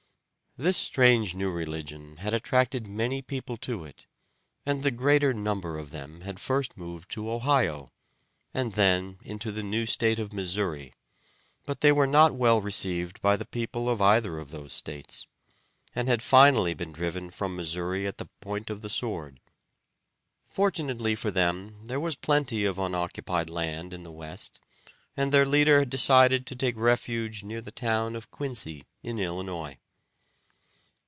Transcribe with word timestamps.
This 0.57 0.75
strange 0.75 1.33
new 1.33 1.49
religion 1.49 2.17
had 2.17 2.33
attracted 2.33 2.85
many 2.85 3.21
people 3.21 3.55
to 3.59 3.85
it, 3.85 4.05
and 4.65 4.83
the 4.83 4.91
greater 4.91 5.33
number 5.33 5.77
of 5.77 5.91
them 5.91 6.19
had 6.21 6.41
first 6.41 6.75
moved 6.75 7.09
to 7.11 7.31
Ohio, 7.31 7.93
and 8.53 8.73
then 8.73 9.17
into 9.23 9.49
the 9.53 9.63
new 9.63 9.85
state 9.85 10.19
of 10.19 10.33
Missouri, 10.33 10.93
but 11.65 11.79
they 11.79 11.93
were 11.93 12.05
not 12.05 12.35
well 12.35 12.59
received 12.59 13.21
by 13.21 13.37
the 13.37 13.45
people 13.45 13.87
of 13.87 14.01
either 14.01 14.37
of 14.39 14.51
those 14.51 14.73
states, 14.73 15.25
and 15.95 16.09
had 16.09 16.21
finally 16.21 16.73
been 16.73 16.91
driven 16.91 17.31
from 17.31 17.55
Missouri 17.55 18.05
at 18.05 18.17
the 18.17 18.27
point 18.41 18.69
of 18.69 18.81
the 18.81 18.89
sword. 18.89 19.39
Fortunately 20.49 21.15
for 21.15 21.31
them 21.31 21.77
there 21.85 21.99
was 21.99 22.17
plenty 22.17 22.65
of 22.65 22.77
unoccupied 22.77 23.49
land 23.49 23.93
in 23.93 24.03
the 24.03 24.11
West, 24.11 24.59
and 25.15 25.31
their 25.31 25.45
leader 25.45 25.85
decided 25.85 26.45
to 26.45 26.57
take 26.57 26.75
refuge 26.75 27.41
near 27.41 27.61
the 27.61 27.71
town 27.71 28.17
of 28.17 28.31
Quincy 28.31 28.83
in 29.01 29.17
Illinois. 29.17 29.77